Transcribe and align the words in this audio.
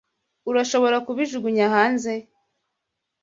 Urashobora 0.49 0.97
kubijugunya 1.05 1.65
hanze? 1.75 2.11